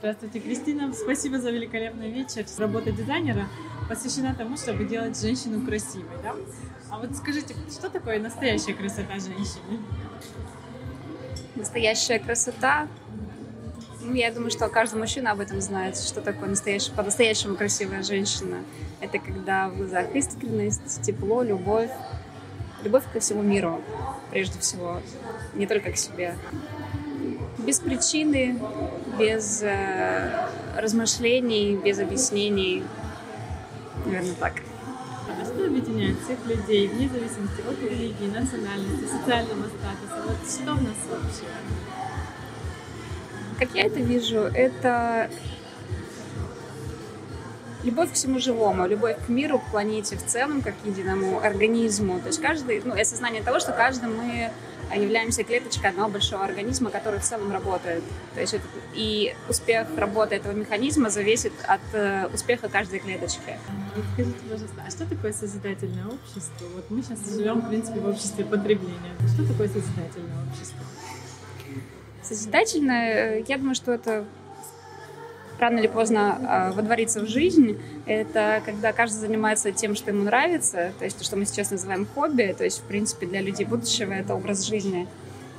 [0.00, 0.92] Здравствуйте, Кристина.
[0.92, 2.46] Спасибо за великолепный вечер.
[2.58, 3.48] Работа дизайнера
[3.88, 6.16] посвящена тому, чтобы делать женщину красивой.
[6.22, 6.36] Да?
[6.88, 9.80] А вот скажите, что такое настоящая красота женщины?
[11.56, 12.86] Настоящая красота.
[14.00, 18.62] Ну, я думаю, что каждый мужчина об этом знает, что такое настоящая, по-настоящему красивая женщина.
[19.00, 21.90] Это когда в глазах искренность, тепло, любовь.
[22.84, 23.82] Любовь ко всему миру,
[24.30, 25.02] прежде всего,
[25.54, 26.36] не только к себе.
[27.58, 28.58] Без причины,
[29.18, 32.84] без э, размышлений, без объяснений.
[34.06, 34.54] Наверное, так.
[35.28, 40.22] А что объединяет всех людей, вне зависимости от религии, национальности, социального статуса?
[40.26, 41.50] Вот что в нас общее?
[43.58, 45.28] Как я это вижу, это
[47.84, 52.20] любовь к всему живому, любовь к миру, к планете в целом, как к единому организму.
[52.20, 54.50] То есть каждый, ну, осознание того, что каждый мы
[54.94, 58.02] являемся клеточкой одного большого организма, который в целом работает.
[58.34, 63.58] То есть это, и успех работы этого механизма зависит от э, успеха каждой клеточки.
[63.94, 66.66] Вот скажите, пожалуйста, а что такое созидательное общество?
[66.74, 69.12] Вот мы сейчас живем, в принципе, в обществе потребления.
[69.34, 70.78] Что такое созидательное общество?
[72.22, 74.24] Созидательное, я думаю, что это
[75.60, 77.78] рано или поздно э, водворится в жизнь.
[78.06, 82.06] Это когда каждый занимается тем, что ему нравится, то есть то, что мы сейчас называем
[82.14, 85.06] хобби, то есть, в принципе, для людей будущего это образ жизни.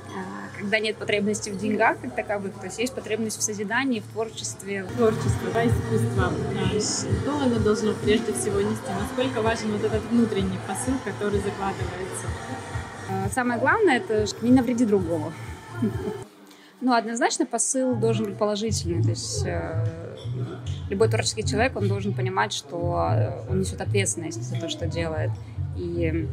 [0.07, 4.07] Э, когда нет потребности в деньгах как таковых, то есть есть потребность в созидании, в
[4.13, 4.85] творчестве.
[4.97, 6.33] Творчество, да, искусство.
[7.21, 8.89] Что оно должно прежде всего нести?
[8.99, 12.27] Насколько важен вот этот внутренний посыл, который закладывается?
[13.33, 15.33] Самое главное— это не навреди другому.
[16.81, 19.03] Ну, однозначно посыл должен быть положительный.
[19.03, 19.85] То есть э,
[20.89, 25.31] любой творческий человек, он должен понимать, что э, он несет ответственность за то, что делает.
[25.75, 26.27] И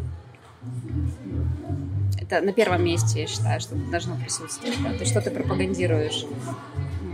[2.20, 4.76] это на первом месте, я считаю, что должно присутствовать.
[4.82, 4.90] Да?
[4.90, 6.24] То есть что ты пропагандируешь.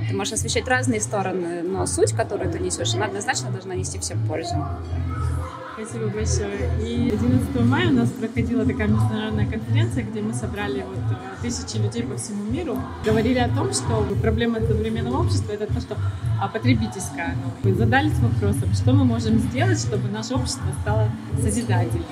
[0.08, 4.26] Ты можешь освещать разные стороны, но суть, которую ты несешь, она однозначно должна нести всем
[4.26, 4.56] пользу.
[5.74, 6.70] Спасибо большое.
[6.80, 11.78] И 11 мая у нас проходила такая международная конференция, где мы собрали вот э, тысячи
[11.78, 12.76] людей по всему миру.
[13.04, 15.96] Говорили о том, что проблема современного общества— это то, что
[16.40, 17.34] а, потребительское.
[17.62, 21.08] Мы задались вопросом, что мы можем сделать, чтобы наше общество стало
[21.40, 22.04] созидательным.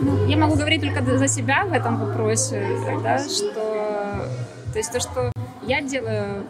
[0.00, 2.66] Ну, я могу говорить только за себя в этом вопросе,
[3.02, 4.26] да, что
[4.72, 5.32] то есть то, что
[5.66, 6.44] я делаю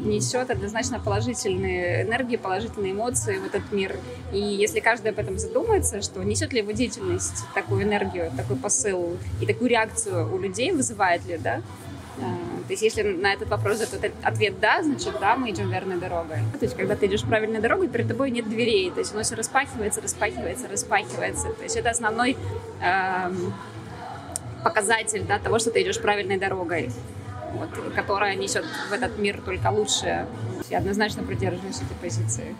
[0.00, 3.96] несет однозначно положительные энергии, положительные эмоции в этот мир.
[4.32, 9.16] И если каждый об этом задумается, что несет ли его деятельность такую энергию, такой посыл
[9.40, 11.62] и такую реакцию у людей, вызывает ли, да,
[12.22, 15.96] а, то есть, если на этот вопрос этот ответ «да», значит, да, мы идем верной
[15.96, 16.36] дорогой.
[16.58, 18.90] То есть, когда ты идешь правильной дорогой, перед тобой нет дверей.
[18.90, 21.48] То есть, оно все распахивается, распахивается, распахивается.
[21.48, 22.36] То есть, это основной
[22.82, 23.32] э,
[24.62, 26.90] показатель да, того, что ты идешь правильной дорогой
[27.52, 30.26] вот, которая несет в этот мир только лучшее.
[30.68, 32.54] Я однозначно придерживаюсь этой позиции.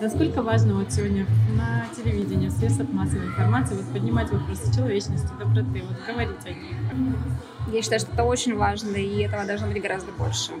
[0.00, 1.26] Насколько важно вот сегодня
[1.56, 7.16] на телевидении, в средствах массовой информации вот поднимать вопросы человечности, доброты, вот говорить о них?
[7.72, 10.52] Я считаю, что это очень важно, и этого должно быть гораздо больше.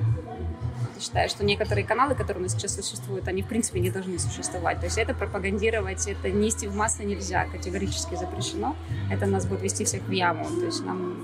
[0.94, 4.18] Я считаю, что некоторые каналы, которые у нас сейчас существуют, они в принципе не должны
[4.18, 4.80] существовать.
[4.80, 8.76] То есть это пропагандировать, это нести в массы нельзя, категорически запрещено.
[9.10, 10.44] Это нас будет вести всех в яму.
[10.44, 11.16] То есть нам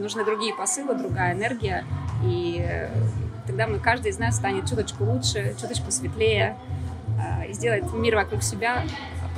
[0.00, 1.84] нужны другие посылы, другая энергия,
[2.24, 2.88] и
[3.46, 6.56] тогда мы, каждый из нас станет чуточку лучше, чуточку светлее,
[7.18, 8.84] а, и сделает мир вокруг себя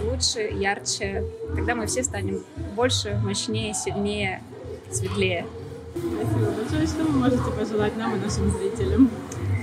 [0.03, 1.25] лучше, ярче.
[1.55, 2.43] Тогда мы все станем
[2.75, 4.43] больше, мощнее, сильнее,
[4.91, 5.47] светлее.
[5.95, 6.87] Спасибо большое.
[6.87, 9.11] Что вы можете пожелать нам и нашим зрителям?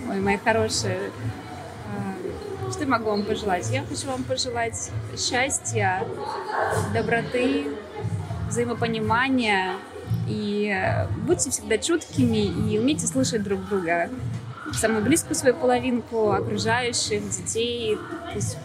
[0.09, 1.11] Ой, мои хорошие,
[1.87, 3.69] а, что я могу вам пожелать?
[3.71, 6.03] Я хочу вам пожелать счастья,
[6.93, 7.67] доброты,
[8.47, 9.75] взаимопонимания,
[10.29, 14.09] и э, будьте всегда чуткими и умейте слышать друг друга.
[14.73, 17.95] Самую близкую свою половинку, окружающих, детей.
[17.95, 18.57] То есть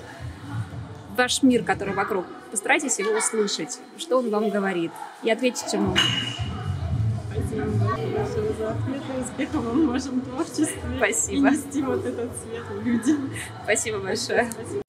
[1.17, 2.27] ваш мир, который вокруг.
[2.51, 5.97] Постарайтесь его услышать, что он вам говорит, и ответить ему.
[7.33, 9.21] Спасибо большое за ответы.
[9.21, 10.79] Успехов вам в вашем творчестве.
[10.99, 11.49] Спасибо.
[11.49, 13.31] И нести вот этот свет людям.
[13.65, 14.49] Спасибо большое.
[14.53, 14.84] Спасибо.